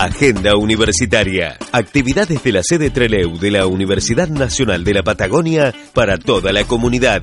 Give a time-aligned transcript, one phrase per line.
[0.00, 1.56] Agenda Universitaria.
[1.72, 6.62] Actividades de la sede Treleu de la Universidad Nacional de la Patagonia para toda la
[6.62, 7.20] comunidad.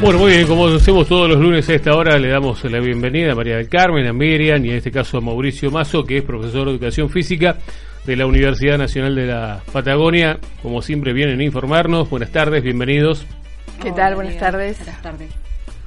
[0.00, 3.32] Bueno, muy bien, como hacemos todos los lunes a esta hora, le damos la bienvenida
[3.32, 6.24] a María del Carmen, a Miriam y en este caso a Mauricio Mazo, que es
[6.24, 7.58] profesor de Educación Física
[8.06, 10.38] de la Universidad Nacional de la Patagonia.
[10.62, 12.08] Como siempre vienen a informarnos.
[12.08, 13.26] Buenas tardes, bienvenidos.
[13.82, 14.14] ¿Qué tal?
[14.14, 14.78] Buenas tardes.
[14.78, 15.30] Buenas tardes.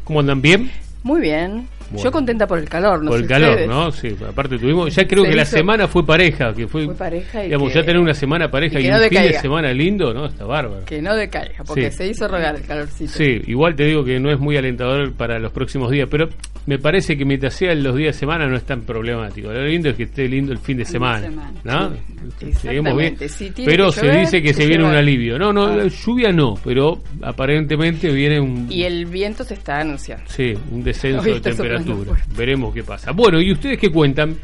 [0.03, 0.39] ¿Cómo andan?
[0.39, 0.69] ¿Bien?
[1.01, 1.67] Muy bien.
[1.97, 3.11] Yo contenta por el calor, ¿no?
[3.11, 3.91] Por el calor, ¿no?
[3.91, 7.45] Sí, aparte tuvimos, ya creo que la semana fue pareja, que fue, fue pareja y
[7.45, 10.25] digamos, ya tener una semana pareja y, un fin de semana lindo, ¿no?
[10.25, 10.85] Está bárbaro.
[10.85, 13.11] Que no decaiga, porque se hizo rogar el calorcito.
[13.11, 16.29] Sí, igual te digo que no es muy alentador para los próximos días, pero
[16.65, 19.51] me parece que mientras sean los días de semana no es tan problemático.
[19.51, 21.29] Lo lindo es que esté lindo el fin de semana,
[21.63, 21.91] ¿no?
[22.53, 23.17] Seguimos bien.
[23.65, 25.39] pero se dice que, se viene un alivio.
[25.39, 25.87] No, no, ah.
[25.87, 28.71] lluvia no, pero aparentemente viene un...
[28.71, 30.23] Y el viento se está anunciando.
[30.27, 31.80] Sí, un descenso de temperatura.
[32.35, 33.11] Veremos qué pasa.
[33.11, 34.37] Bueno, ¿y ustedes qué cuentan?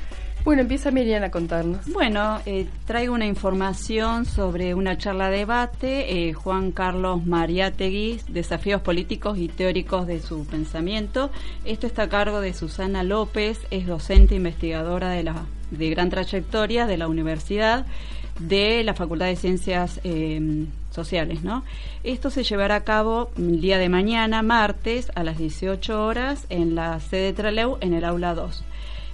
[0.48, 1.86] Bueno, empieza Miriam a contarnos.
[1.92, 6.30] Bueno, eh, traigo una información sobre una charla debate.
[6.30, 11.32] Eh, Juan Carlos Mariátegui, Desafíos Políticos y Teóricos de su Pensamiento.
[11.66, 16.88] Esto está a cargo de Susana López, es docente investigadora de, la, de gran trayectoria
[16.88, 17.86] de la universidad
[18.40, 21.44] de la Facultad de Ciencias eh, Sociales.
[21.44, 21.64] ¿no?
[22.04, 26.76] Esto se llevará a cabo el día de mañana, martes, a las 18 horas, en
[26.76, 28.64] la sede Traleu, en el aula 2.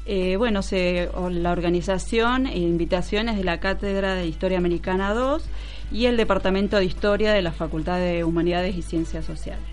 [0.06, 0.60] Eh, bueno,
[1.32, 5.44] la organización e invitaciones de la Cátedra de Historia Americana 2
[5.92, 9.73] y el Departamento de Historia de la Facultad de Humanidades y Ciencias Sociales.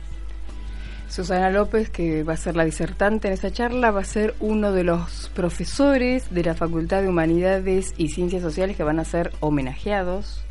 [1.10, 4.70] Susana López, que va a ser la disertante en esa charla, va a ser uno
[4.70, 9.32] de los profesores de la Facultad de Humanidades y Ciencias Sociales que van a ser
[9.40, 10.44] homenajeados.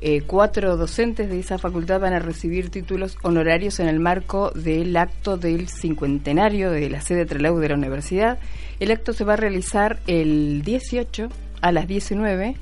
[0.00, 4.96] Eh, cuatro docentes de esa facultad van a recibir títulos honorarios en el marco del
[4.96, 8.38] acto del cincuentenario de la sede Trelew de la universidad.
[8.78, 11.28] El acto se va a realizar el 18
[11.60, 12.54] a las 19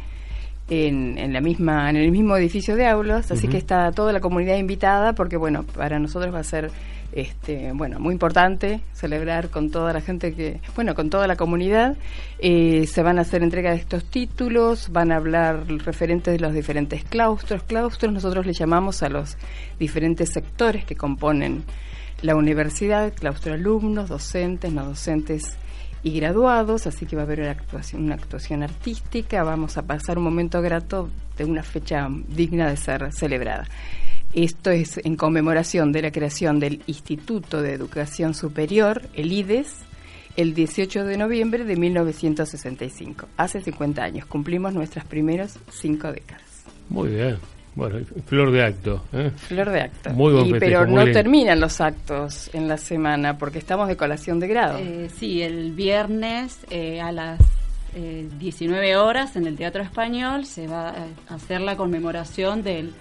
[0.71, 4.21] en, en, la misma, en el mismo edificio de aulas, así que está toda la
[4.21, 6.71] comunidad invitada porque, bueno, para nosotros va a ser
[7.13, 11.97] este, bueno, muy importante celebrar con toda la gente que, bueno, con toda la comunidad.
[12.39, 16.55] Eh, se van a hacer entrega de estos títulos, van a hablar referentes de los
[16.55, 17.63] diferentes claustros.
[17.65, 19.37] Claustros nosotros le llamamos a los
[19.79, 21.65] diferentes sectores que componen
[22.23, 25.57] la universidad, claustro alumnos, docentes, no docentes
[26.03, 30.19] y graduados, así que va a haber una actuación, una actuación artística, vamos a pasar
[30.19, 33.67] un momento grato de una fecha digna de ser celebrada.
[34.33, 39.79] Esto es en conmemoración de la creación del Instituto de Educación Superior, el IDES,
[40.37, 43.27] el 18 de noviembre de 1965.
[43.37, 46.65] Hace 50 años cumplimos nuestras primeras cinco décadas.
[46.89, 47.39] Muy bien.
[47.75, 49.03] Bueno, flor de acto.
[49.13, 49.33] ¿eh?
[49.37, 50.11] Flor de acto.
[50.11, 54.47] Muy buen Pero no terminan los actos en la semana porque estamos de colación de
[54.47, 54.79] grado.
[54.79, 57.41] Eh, sí, el viernes eh, a las
[57.93, 62.95] 19 horas en el Teatro Español se va a hacer la conmemoración del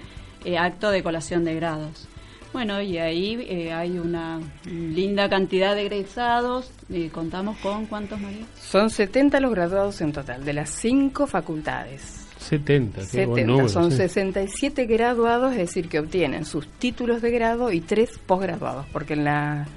[0.45, 2.07] eh, acto de colación de grados.
[2.51, 6.71] Bueno, y ahí eh, hay una linda cantidad de egresados.
[6.91, 8.45] Eh, ¿Contamos con cuántos, María?
[8.59, 12.25] Son 70 los graduados en total, de las cinco facultades.
[12.39, 13.69] 70, qué 70.
[13.69, 19.13] son 67 graduados, es decir, que obtienen sus títulos de grado y tres posgraduados, porque
[19.13, 19.67] en la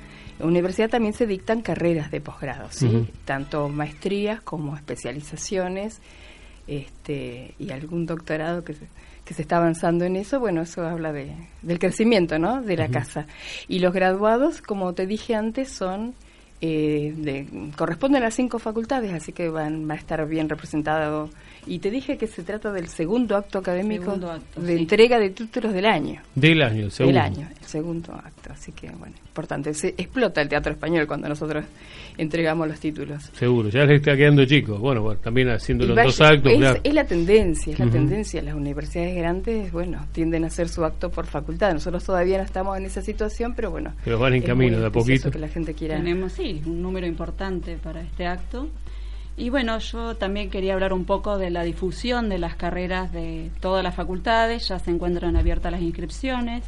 [0.41, 3.09] universidad también se dictan carreras de posgrado, ¿sí?
[3.25, 6.01] tanto maestrías como especializaciones
[6.67, 8.87] este, y algún doctorado que se
[9.25, 12.63] que se está avanzando en eso, bueno, eso habla de, del crecimiento, ¿no?
[12.63, 13.27] De la casa.
[13.69, 16.15] Y los graduados, como te dije antes, son
[16.65, 21.29] eh, de, corresponden a cinco facultades, así que van, va a estar bien representado
[21.67, 24.19] y te dije que se trata del segundo acto académico
[24.57, 26.21] de entrega de títulos del año.
[26.35, 27.21] Del año, segundo.
[27.21, 28.53] Del año, el segundo acto.
[28.53, 29.73] Así que, bueno, importante.
[29.73, 31.65] Se explota el teatro español cuando nosotros
[32.19, 33.31] entregamos los títulos.
[33.33, 34.81] Seguro, ya les está quedando chicos.
[34.81, 36.53] Bueno, bueno también haciendo los dos actos.
[36.53, 38.43] Es, es la tendencia, es la tendencia.
[38.43, 41.73] Las universidades grandes, bueno, tienden a hacer su acto por facultad.
[41.73, 43.95] Nosotros todavía no estamos en esa situación, pero bueno.
[44.05, 45.31] Pero van en camino de a poquito.
[45.31, 45.97] Que la gente quiera.
[45.97, 48.69] Tenemos, sí, un número importante para este acto.
[49.37, 53.51] Y bueno, yo también quería hablar un poco de la difusión de las carreras de
[53.61, 56.65] todas las facultades, ya se encuentran abiertas las inscripciones.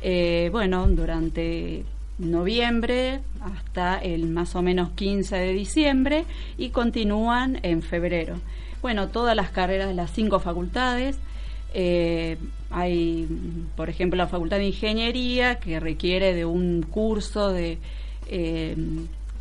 [0.00, 1.84] Eh, bueno, durante
[2.18, 6.24] noviembre hasta el más o menos 15 de diciembre
[6.56, 8.36] y continúan en febrero.
[8.80, 11.18] Bueno, todas las carreras de las cinco facultades.
[11.74, 12.36] Eh,
[12.70, 13.28] hay,
[13.76, 17.78] por ejemplo, la Facultad de Ingeniería que requiere de un curso de
[18.28, 18.76] eh,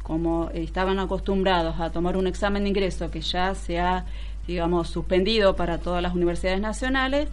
[0.03, 4.05] como estaban acostumbrados a tomar un examen de ingreso que ya se ha,
[4.47, 7.29] digamos, suspendido para todas las universidades nacionales,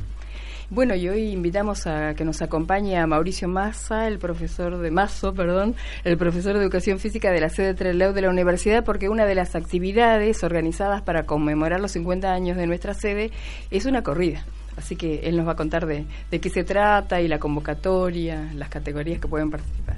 [0.71, 5.35] Bueno, y hoy invitamos a que nos acompañe a Mauricio Massa, el profesor de Mazo,
[5.35, 5.75] perdón,
[6.05, 9.35] el profesor de Educación Física de la sede Trelew de la universidad, porque una de
[9.35, 13.33] las actividades organizadas para conmemorar los 50 años de nuestra sede
[13.73, 14.45] es una corrida.
[14.79, 18.69] Así que él nos va a contar de, qué se trata y la convocatoria, las
[18.69, 19.97] categorías que pueden participar.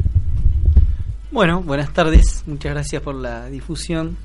[1.30, 4.16] Bueno, buenas tardes, muchas gracias por la difusión.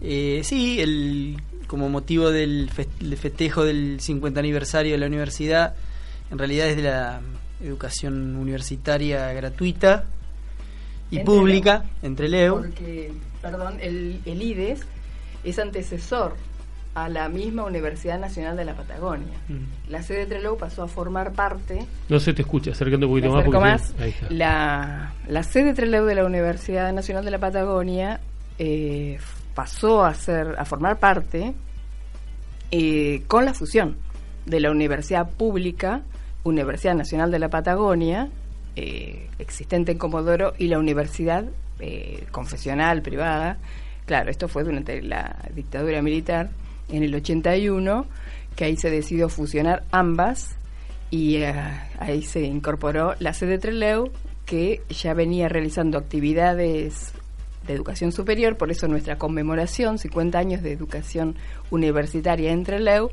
[0.00, 5.76] Eh, sí, el, como motivo del festejo del 50 aniversario de la universidad,
[6.32, 7.20] en realidad es de la
[7.62, 10.06] educación universitaria gratuita
[11.12, 12.56] y pública, entre Leo.
[12.56, 14.80] Porque, perdón, el, el IDES
[15.44, 16.34] es antecesor
[16.94, 19.38] a la misma Universidad Nacional de la Patagonia.
[19.48, 19.90] Mm.
[19.90, 21.86] La sede de Trelew pasó a formar parte.
[22.08, 23.94] No se te escucha, acercando un poquito más.
[24.30, 28.20] La, la sede de Trelew de la Universidad Nacional de la Patagonia
[28.58, 29.18] eh,
[29.54, 31.54] pasó a ser a formar parte
[32.70, 33.96] eh, con la fusión
[34.46, 36.02] de la Universidad Pública,
[36.42, 38.28] Universidad Nacional de la Patagonia,
[38.76, 41.44] eh, existente en Comodoro, y la Universidad
[42.32, 43.56] confesional privada.
[44.04, 46.50] Claro, esto fue durante la dictadura militar
[46.88, 48.06] en el 81,
[48.56, 50.56] que ahí se decidió fusionar ambas
[51.10, 51.54] y eh,
[51.98, 54.10] ahí se incorporó la sede Treleu,
[54.44, 57.12] que ya venía realizando actividades
[57.66, 61.36] de educación superior, por eso nuestra conmemoración, 50 años de educación
[61.70, 63.10] universitaria en Trelew,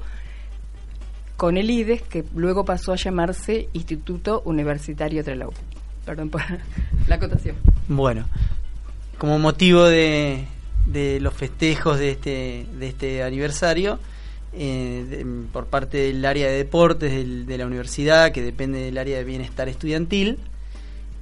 [1.37, 5.51] con el IDES, que luego pasó a llamarse Instituto Universitario Trelew.
[6.05, 6.41] Perdón por
[7.07, 7.57] la acotación.
[7.89, 8.25] Bueno,
[9.17, 10.45] como motivo de,
[10.85, 13.99] de los festejos de este, de este aniversario
[14.53, 17.11] eh, por parte del área de deportes
[17.45, 20.39] de la universidad, que depende del área de bienestar estudiantil,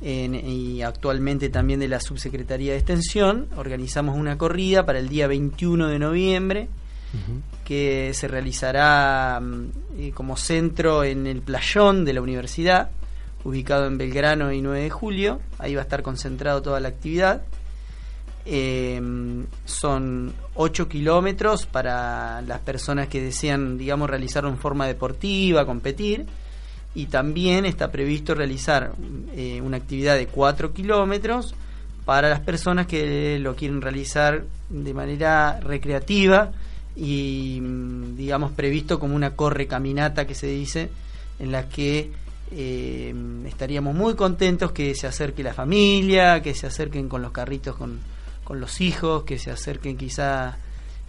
[0.06, 3.48] y actualmente también de la Subsecretaría de Extensión.
[3.56, 6.68] Organizamos una corrida para el día 21 de noviembre,
[7.64, 9.66] que se realizará mm,
[10.00, 12.90] eh, como centro en el playón de la universidad,
[13.44, 15.40] ubicado en Belgrano y 9 de julio.
[15.60, 17.44] Ahí va a estar concentrado toda la actividad.
[18.46, 19.02] Eh,
[19.66, 26.26] son 8 kilómetros para las personas que desean, digamos, realizarlo en forma deportiva, competir.
[26.96, 28.94] Y también está previsto realizar
[29.36, 31.56] eh, una actividad de 4 kilómetros
[32.06, 36.52] para las personas que lo quieren realizar de manera recreativa
[36.96, 40.90] y, mm, digamos, previsto como una corre caminata que se dice,
[41.40, 42.12] en la que
[42.52, 43.16] eh,
[43.48, 48.00] estaríamos muy contentos que se acerque la familia, que se acerquen con los carritos con
[48.44, 50.58] con los hijos, que se acerquen quizá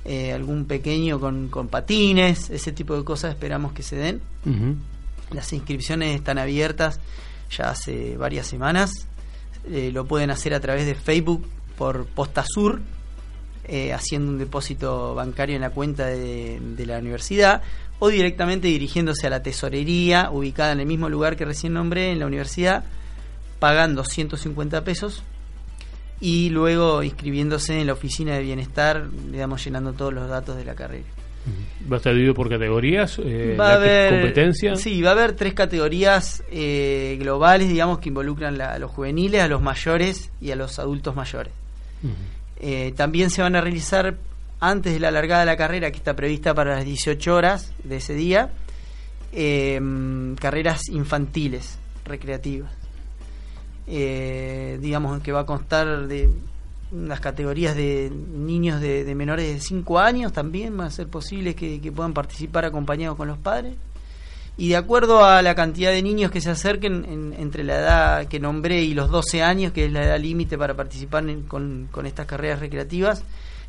[0.04, 4.20] eh, algún pequeño con, con, patines, ese tipo de cosas esperamos que se den.
[5.30, 7.00] Las inscripciones están abiertas
[7.50, 8.90] ya hace varias semanas.
[9.70, 11.46] Eh, lo pueden hacer a través de Facebook
[11.78, 12.82] por Posta Sur,
[13.66, 17.62] eh, haciendo un depósito bancario en la cuenta de, de, la universidad,
[17.98, 22.18] o directamente dirigiéndose a la tesorería, ubicada en el mismo lugar que recién nombré, en
[22.18, 22.84] la universidad,
[23.58, 25.24] pagando 150 pesos
[26.24, 30.74] y luego inscribiéndose en la oficina de bienestar, digamos, llenando todos los datos de la
[30.74, 31.04] carrera.
[31.92, 33.20] ¿Va a estar dividido por categorías?
[33.22, 34.74] Eh, va a haber competencia.
[34.76, 39.48] Sí, va a haber tres categorías eh, globales, digamos, que involucran a los juveniles, a
[39.48, 41.52] los mayores y a los adultos mayores.
[42.58, 44.16] Eh, también se van a realizar
[44.60, 47.96] antes de la largada de la carrera, que está prevista para las 18 horas de
[47.96, 48.50] ese día,
[50.40, 52.83] carreras infantiles, recreativas
[53.86, 56.30] eh, digamos que va a constar de
[56.92, 61.80] las categorías de niños de, menores de 5 años también, va a ser posible que,
[61.94, 63.74] puedan participar acompañados con los padres.
[64.56, 68.38] Y de acuerdo a la cantidad de niños que se acerquen entre la edad que
[68.38, 72.60] nombré y los 12 años, que es la edad límite para participar con, estas carreras
[72.60, 73.24] recreativas,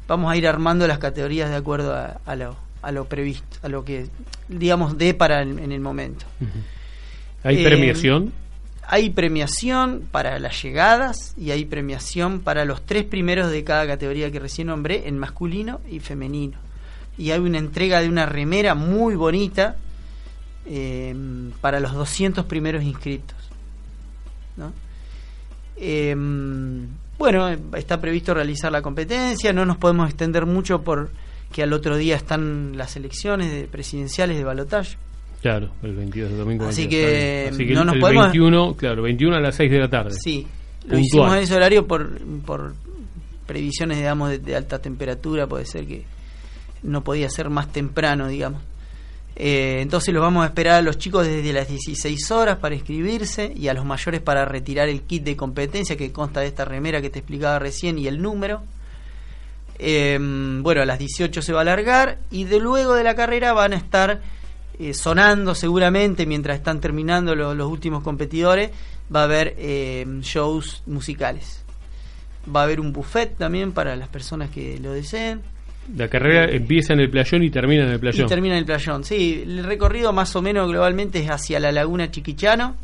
[0.07, 4.05] vamos a ir armando las categorías de acuerdo a, a lo previsto, a lo que,
[4.47, 6.27] digamos, dé para el- en el momento.
[7.43, 8.31] ¿Hay Eh, premiación?
[8.87, 14.31] Hay premiación para las llegadas y hay premiación para los tres primeros de cada categoría
[14.31, 16.57] que recién nombré, en masculino y femenino.
[17.17, 19.75] Y hay una entrega de una remera muy bonita
[20.65, 21.15] eh,
[21.61, 23.37] para los 200 primeros inscriptos.
[24.57, 24.73] ¿no?
[25.77, 26.15] Eh,
[27.17, 32.15] bueno, está previsto realizar la competencia, no nos podemos extender mucho porque al otro día
[32.15, 34.97] están las elecciones de presidenciales de balotaje.
[35.45, 36.65] Claro, el 22 de domingo.
[36.65, 37.49] Así 22, que.
[37.51, 40.15] Así no el, nos el podemos- 21, claro, 21 a las 6 de la tarde.
[40.19, 40.47] Sí,
[40.85, 41.01] lo Puntual.
[41.03, 42.73] hicimos en ese horario por, por
[43.45, 46.03] previsiones, digamos, de, de alta temperatura, puede ser que
[46.81, 48.59] no podía ser más temprano, digamos.
[49.35, 53.53] Eh, entonces los vamos a esperar a los chicos desde las 16 horas para inscribirse
[53.55, 57.03] y a los mayores para retirar el kit de competencia que consta de esta remera
[57.03, 58.63] que te explicaba recién y el número.
[59.77, 60.17] Eh,
[60.61, 63.73] bueno, a las 18 se va a alargar y de luego de la carrera van
[63.73, 64.21] a estar
[64.79, 68.71] eh, sonando seguramente mientras están terminando lo- los últimos competidores.
[69.13, 71.63] Va a haber eh, shows musicales.
[72.53, 75.41] Va a haber un buffet también para las personas que lo deseen.
[75.95, 78.27] La carrera empieza en el playón y termina en el Y playón.
[78.27, 79.03] termina en el playón.
[79.03, 82.75] Sí, el recorrido más o menos globalmente es hacia la laguna Chiquichano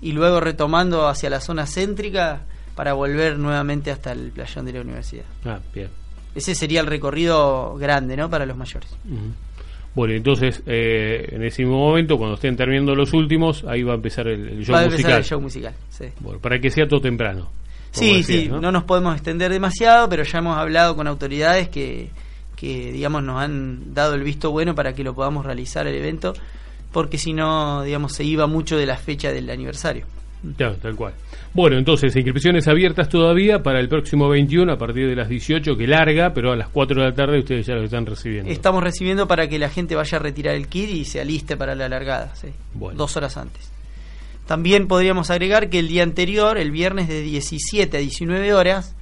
[0.00, 2.42] y luego retomando hacia la zona céntrica
[2.74, 5.24] para volver nuevamente hasta el playón de la universidad.
[5.44, 5.88] Ah, bien.
[6.34, 8.28] Ese sería el recorrido grande, ¿no?
[8.28, 8.90] Para los mayores.
[9.94, 13.96] Bueno, entonces, eh, en ese mismo momento, cuando estén terminando los últimos, ahí va a
[13.96, 15.18] empezar el, el show Va a empezar musical.
[15.18, 15.74] el show musical.
[15.88, 16.04] Sí.
[16.20, 17.48] Bueno, para que sea todo temprano.
[17.92, 18.72] Sí, decías, sí, ¿no?
[18.72, 22.10] nos podemos extender demasiado, pero ya hemos hablado con autoridades que,
[22.56, 26.34] que, digamos, nos han dado el visto bueno para que lo podamos realizar el evento,
[26.90, 30.06] porque si no, digamos, se iba mucho de la fecha del aniversario.
[30.56, 31.14] Claro, tal cual.
[31.52, 35.86] Bueno, entonces, inscripciones abiertas todavía para el próximo 21 a partir de las 18, que
[35.86, 38.50] larga, pero a las 4 de la tarde ustedes ya lo están recibiendo.
[38.50, 41.74] Estamos recibiendo para que la gente vaya a retirar el kit y se aliste para
[41.74, 42.98] la largada, sí, Bueno.
[42.98, 43.70] dos horas antes.
[44.46, 48.94] También podríamos agregar que el día anterior, el viernes de 17 a 19 horas,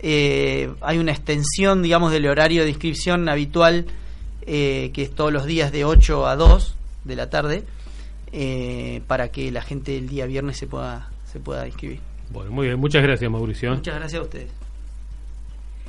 [0.00, 3.86] eh, hay una extensión, digamos, del horario de inscripción habitual,
[4.46, 7.64] eh, que es todos los días de 8 a 2 de la tarde,
[8.36, 12.00] eh, para que la gente el día viernes se pueda, se pueda inscribir.
[12.32, 12.78] Bueno, muy bien.
[12.80, 13.70] Muchas gracias, Mauricio.
[13.74, 14.50] Muchas gracias a ustedes.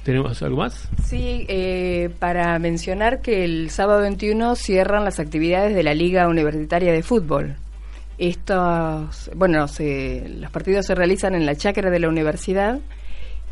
[0.04, 0.88] ¿Tenemos algo más?
[1.04, 6.94] Sí, eh, para mencionar que el sábado 21 cierran las actividades de la Liga Universitaria
[6.94, 7.56] de Fútbol.
[8.20, 12.80] Estos, bueno, se- los partidos se realizan en la chacra de la universidad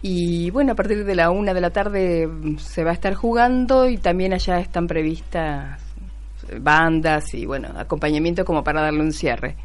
[0.03, 3.13] y bueno, a partir de la una de la tarde mm, se va a estar
[3.15, 5.81] jugando y también allá están previstas
[6.62, 9.55] bandas y bueno, acompañamiento como para darle un cierre.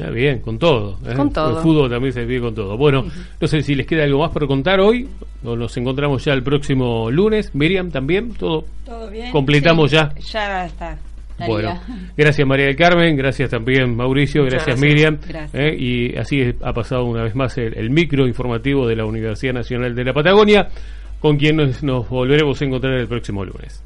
[0.00, 0.96] Ah, bien, con todo.
[1.04, 1.14] ¿eh?
[1.16, 1.56] Con todo.
[1.56, 2.76] El fútbol también se vive con todo.
[2.76, 3.04] Bueno,
[3.40, 5.08] no sé si les queda algo más por contar hoy
[5.42, 7.52] o nos encontramos ya el próximo lunes.
[7.54, 8.64] Miriam, también, todo.
[8.84, 9.32] ¿Todo bien?
[9.32, 10.12] Completamos Sí, ya.
[10.20, 10.98] Ya está.
[11.46, 11.80] Bueno,
[12.16, 14.94] gracias María del Carmen, gracias también Mauricio, Muchas gracias, gracias.
[14.96, 15.18] Miriam.
[15.28, 15.54] Gracias.
[15.54, 15.76] ¿eh?
[15.78, 19.52] y así es- ha pasado una vez más el, el micro informativo de la Universidad
[19.54, 20.68] Nacional de la Patagonia,
[21.20, 23.84] con quien nos, nos volveremos a encontrar el próximo lunes.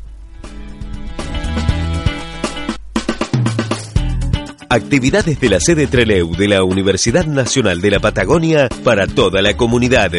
[4.72, 9.54] Actividades de la sede Treleu de la Universidad Nacional de la Patagonia para toda la
[9.54, 10.12] comunidad.